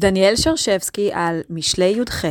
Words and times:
דניאל 0.00 0.36
שרשבסקי 0.36 1.10
על 1.12 1.40
משלי 1.50 1.84
י"ח 1.86 2.24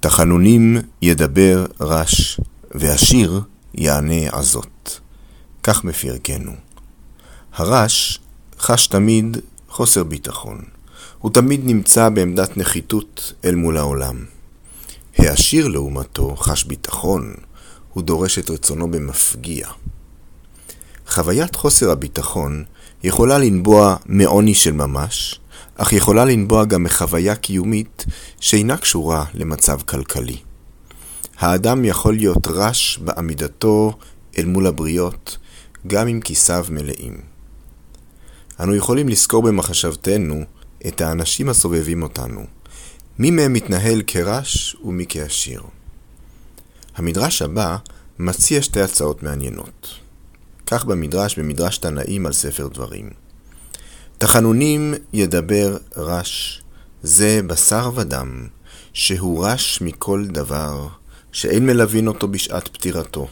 תחנונים 0.00 0.76
ידבר 1.02 1.66
רש, 1.80 2.40
והשיר 2.70 3.40
יענה 3.74 4.28
עזות. 4.32 5.00
כך 5.62 5.84
מפרקנו. 5.84 6.52
הרש 7.52 8.20
חש 8.58 8.86
תמיד 8.86 9.36
חוסר 9.68 10.04
ביטחון. 10.04 10.64
הוא 11.18 11.30
תמיד 11.30 11.60
נמצא 11.64 12.08
בעמדת 12.08 12.56
נחיתות 12.56 13.32
אל 13.44 13.54
מול 13.54 13.76
העולם. 13.76 14.24
העשיר 15.18 15.68
לעומתו 15.68 16.36
חש 16.36 16.64
ביטחון, 16.64 17.34
הוא 17.92 18.02
דורש 18.02 18.38
את 18.38 18.50
רצונו 18.50 18.90
במפגיע. 18.90 19.68
חוויית 21.08 21.54
חוסר 21.54 21.90
הביטחון 21.90 22.64
יכולה 23.02 23.38
לנבוע 23.38 23.96
מעוני 24.06 24.54
של 24.54 24.72
ממש, 24.72 25.40
אך 25.76 25.92
יכולה 25.92 26.24
לנבוע 26.24 26.64
גם 26.64 26.82
מחוויה 26.82 27.36
קיומית 27.36 28.04
שאינה 28.40 28.76
קשורה 28.76 29.24
למצב 29.34 29.80
כלכלי. 29.82 30.36
האדם 31.38 31.84
יכול 31.84 32.14
להיות 32.14 32.46
רש 32.46 32.98
בעמידתו 32.98 33.98
אל 34.38 34.44
מול 34.44 34.66
הבריות, 34.66 35.38
גם 35.86 36.08
אם 36.08 36.20
כיסיו 36.20 36.66
מלאים. 36.70 37.20
אנו 38.60 38.74
יכולים 38.74 39.08
לזכור 39.08 39.42
במחשבתנו 39.42 40.44
את 40.86 41.00
האנשים 41.00 41.48
הסובבים 41.48 42.02
אותנו, 42.02 42.46
מי 43.18 43.30
מהם 43.30 43.52
מתנהל 43.52 44.02
כרש 44.06 44.76
ומי 44.84 45.04
כעשיר. 45.08 45.62
המדרש 46.96 47.42
הבא 47.42 47.76
מציע 48.18 48.62
שתי 48.62 48.80
הצעות 48.80 49.22
מעניינות. 49.22 49.94
כך 50.66 50.84
במדרש, 50.84 51.38
במדרש 51.38 51.78
תנאים 51.78 52.26
על 52.26 52.32
ספר 52.32 52.68
דברים. 52.68 53.10
תחנונים 54.18 54.94
ידבר 55.12 55.76
רש, 55.96 56.62
זה 57.02 57.40
בשר 57.46 57.90
ודם, 57.94 58.46
שהוא 58.92 59.46
רש 59.46 59.80
מכל 59.80 60.24
דבר, 60.26 60.88
שאין 61.32 61.66
מלווין 61.66 62.08
אותו 62.08 62.28
בשעת 62.28 62.68
פטירתו, 62.68 63.28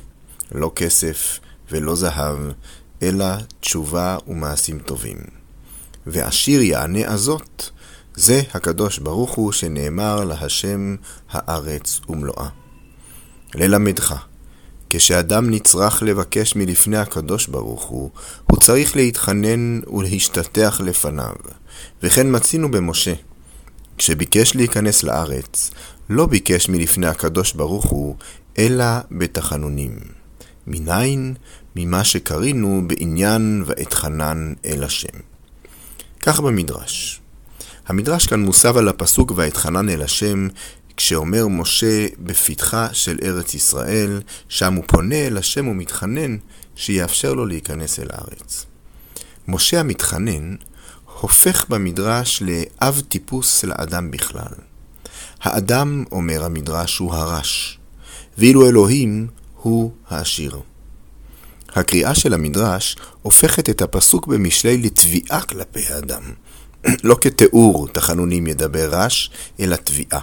לא 0.52 0.72
כסף 0.76 1.38
ולא 1.70 1.96
זהב, 1.96 2.38
אלא 3.02 3.26
תשובה 3.60 4.18
ומעשים 4.26 4.78
טובים. 4.78 5.16
ועשיר 6.06 6.62
יענה 6.62 7.12
הזאת, 7.12 7.64
זה 8.14 8.42
הקדוש 8.54 8.98
ברוך 8.98 9.34
הוא 9.34 9.52
שנאמר 9.52 10.24
להשם 10.24 10.96
הארץ 11.30 12.00
ומלואה. 12.08 12.48
ללמדך, 13.54 14.14
כשאדם 14.90 15.50
נצרך 15.50 16.02
לבקש 16.02 16.56
מלפני 16.56 16.96
הקדוש 16.96 17.46
ברוך 17.46 17.84
הוא, 17.84 18.10
הוא 18.50 18.60
צריך 18.60 18.96
להתחנן 18.96 19.80
ולהשתטח 19.96 20.80
לפניו. 20.84 21.34
וכן 22.02 22.36
מצינו 22.36 22.70
במשה. 22.70 23.14
כשביקש 23.98 24.54
להיכנס 24.56 25.02
לארץ, 25.02 25.70
לא 26.10 26.26
ביקש 26.26 26.68
מלפני 26.68 27.06
הקדוש 27.06 27.52
ברוך 27.52 27.84
הוא, 27.84 28.16
אלא 28.58 28.84
בתחנונים. 29.10 29.98
מניין? 30.66 31.34
ממה 31.76 32.04
שקרינו 32.04 32.82
בעניין 32.86 33.62
ואתחנן 33.66 34.52
אל 34.66 34.84
השם. 34.84 35.18
כך 36.20 36.40
במדרש. 36.40 37.20
המדרש 37.86 38.26
כאן 38.26 38.40
מוסב 38.40 38.76
על 38.76 38.88
הפסוק 38.88 39.32
ואתחנן 39.36 39.88
אל 39.88 40.02
השם, 40.02 40.48
כשאומר 40.96 41.48
משה 41.48 42.06
בפתחה 42.18 42.88
של 42.92 43.18
ארץ 43.22 43.54
ישראל, 43.54 44.20
שם 44.48 44.74
הוא 44.74 44.84
פונה 44.86 45.26
אל 45.26 45.38
השם 45.38 45.68
ומתחנן 45.68 46.36
שיאפשר 46.76 47.34
לו 47.34 47.46
להיכנס 47.46 48.00
אל 48.00 48.08
הארץ. 48.10 48.66
משה 49.48 49.80
המתחנן 49.80 50.56
הופך 51.20 51.68
במדרש 51.68 52.42
לאב 52.42 53.02
טיפוס 53.08 53.64
לאדם 53.64 54.10
בכלל. 54.10 54.54
האדם, 55.40 56.04
אומר 56.12 56.44
המדרש, 56.44 56.98
הוא 56.98 57.14
הרש, 57.14 57.78
ואילו 58.38 58.68
אלוהים 58.68 59.26
הוא 59.54 59.92
העשיר. 60.08 60.60
הקריאה 61.74 62.14
של 62.14 62.34
המדרש 62.34 62.96
הופכת 63.22 63.70
את 63.70 63.82
הפסוק 63.82 64.26
במשלי 64.26 64.78
לתביעה 64.78 65.42
כלפי 65.42 65.86
האדם. 65.88 66.22
לא 67.04 67.16
כתיאור 67.20 67.88
תחנונים 67.88 68.46
ידבר 68.46 68.88
רש, 68.90 69.30
אלא 69.60 69.76
תביעה. 69.76 70.20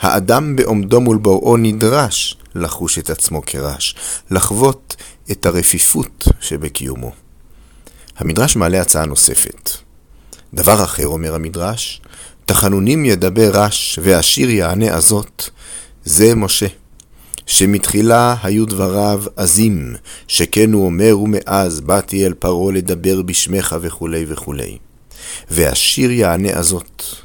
האדם 0.00 0.56
בעומדו 0.56 1.00
מול 1.00 1.16
בוראו 1.16 1.56
נדרש 1.56 2.36
לחוש 2.54 2.98
את 2.98 3.10
עצמו 3.10 3.42
כרש, 3.46 3.94
לחוות 4.30 4.96
את 5.30 5.46
הרפיפות 5.46 6.28
שבקיומו. 6.40 7.12
המדרש 8.18 8.56
מעלה 8.56 8.80
הצעה 8.80 9.06
נוספת. 9.06 9.70
דבר 10.54 10.84
אחר, 10.84 11.06
אומר 11.06 11.34
המדרש, 11.34 12.00
תחנונים 12.46 13.04
ידבר 13.04 13.50
רש 13.52 13.98
והשיר 14.02 14.50
יענה 14.50 14.96
עזות, 14.96 15.50
זה 16.04 16.34
משה. 16.34 16.66
שמתחילה 17.46 18.34
היו 18.42 18.66
דבריו 18.66 19.22
עזים, 19.36 19.94
שכן 20.28 20.72
הוא 20.72 20.86
אומר 20.86 21.18
ומאז 21.18 21.80
באתי 21.80 22.26
אל 22.26 22.34
פרעה 22.34 22.72
לדבר 22.72 23.22
בשמך 23.22 23.76
וכולי 23.80 24.24
וכולי. 24.28 24.78
והשיר 25.50 26.10
יענה 26.10 26.48
עזות. 26.48 27.22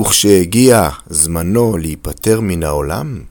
וכשהגיע 0.00 0.88
זמנו 1.10 1.76
להיפטר 1.76 2.40
מן 2.40 2.62
העולם, 2.62 3.22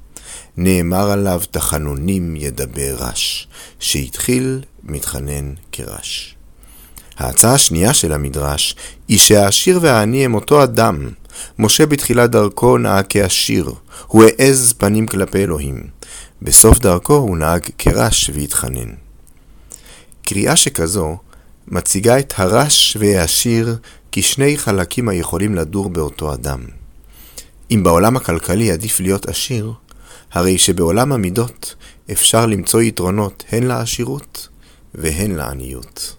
נאמר 0.57 1.12
עליו 1.12 1.41
תחנונים 1.51 2.35
ידבר 2.35 2.96
רש, 2.97 3.47
שהתחיל 3.79 4.62
מתחנן 4.84 5.53
כרש. 5.72 6.35
ההצעה 7.18 7.53
השנייה 7.53 7.94
של 7.94 8.13
המדרש 8.13 8.75
היא 9.07 9.19
שהעשיר 9.19 9.79
והעני 9.81 10.25
הם 10.25 10.34
אותו 10.34 10.63
אדם. 10.63 11.09
משה 11.59 11.85
בתחילת 11.85 12.31
דרכו 12.31 12.78
נהג 12.78 13.06
כעשיר, 13.09 13.74
הוא 14.07 14.24
העז 14.24 14.74
פנים 14.78 15.07
כלפי 15.07 15.44
אלוהים. 15.44 15.84
בסוף 16.41 16.80
דרכו 16.80 17.13
הוא 17.13 17.38
נהג 17.38 17.62
כרש 17.78 18.31
והתחנן. 18.34 18.90
קריאה 20.24 20.56
שכזו 20.56 21.18
מציגה 21.68 22.19
את 22.19 22.34
הרש 22.38 22.97
והעשיר 23.00 23.78
כשני 24.16 24.57
חלקים 24.57 25.09
היכולים 25.09 25.56
לדור 25.56 25.90
באותו 25.90 26.34
אדם. 26.34 26.59
אם 27.72 27.84
בעולם 27.84 28.18
הכלכלי 28.18 28.72
עדיף 28.72 29.00
להיות 29.00 29.29
עשיר, 29.29 29.74
הרי 30.31 30.57
שבעולם 30.57 31.12
המידות 31.12 31.75
אפשר 32.12 32.46
למצוא 32.46 32.81
יתרונות 32.81 33.44
הן 33.51 33.63
לעשירות 33.63 34.47
והן 34.96 35.35
לעניות. 35.35 36.16